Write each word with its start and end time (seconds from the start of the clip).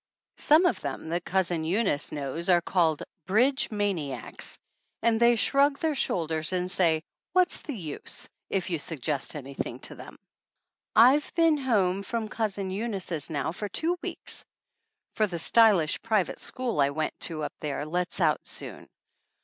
Some 0.39 0.65
of 0.65 0.81
them 0.81 1.09
that 1.09 1.25
Cousin 1.25 1.63
Eunice 1.63 2.11
knows 2.11 2.49
are 2.49 2.59
called 2.59 3.03
"bridge 3.27 3.69
maniacs," 3.69 4.57
and 5.03 5.19
they 5.19 5.35
shrug 5.35 5.77
their 5.77 5.91
31 5.91 5.91
THE 5.91 5.91
ANNALS 5.91 5.91
OF 5.91 6.07
ANN 6.07 6.07
shoulders 6.49 6.53
and 6.53 6.71
say 6.71 7.03
"What's 7.33 7.61
the 7.61 7.75
use?" 7.77 8.27
if 8.49 8.71
you 8.71 8.79
suggest 8.79 9.35
anything 9.35 9.77
to 9.81 9.93
them. 9.93 10.17
I 10.95 11.13
have 11.13 11.31
been 11.35 11.57
home 11.59 12.01
from 12.01 12.29
Cousin 12.29 12.71
Eunice's 12.71 13.29
now 13.29 13.51
for 13.51 13.69
two 13.69 13.95
weeks, 14.01 14.43
for 15.13 15.27
the 15.27 15.37
stylish, 15.37 16.01
private 16.01 16.39
school 16.39 16.81
I 16.81 16.89
went 16.89 17.13
to 17.27 17.43
up 17.43 17.53
there 17.59 17.85
lets 17.85 18.19
out 18.19 18.43
soon. 18.47 18.87